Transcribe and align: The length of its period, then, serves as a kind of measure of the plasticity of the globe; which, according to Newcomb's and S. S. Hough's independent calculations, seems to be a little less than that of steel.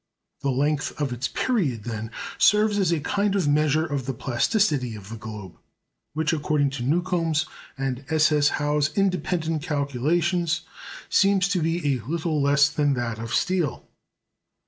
The 0.39 0.49
length 0.49 0.99
of 0.99 1.13
its 1.13 1.27
period, 1.27 1.83
then, 1.83 2.09
serves 2.39 2.79
as 2.79 2.91
a 2.91 3.01
kind 3.01 3.35
of 3.35 3.47
measure 3.47 3.85
of 3.85 4.07
the 4.07 4.15
plasticity 4.15 4.95
of 4.95 5.09
the 5.09 5.15
globe; 5.15 5.59
which, 6.15 6.33
according 6.33 6.71
to 6.71 6.83
Newcomb's 6.83 7.45
and 7.77 8.03
S. 8.09 8.31
S. 8.31 8.49
Hough's 8.57 8.89
independent 8.95 9.61
calculations, 9.61 10.61
seems 11.07 11.47
to 11.49 11.61
be 11.61 11.93
a 11.93 11.99
little 11.99 12.41
less 12.41 12.67
than 12.67 12.95
that 12.95 13.19
of 13.19 13.31
steel. 13.31 13.85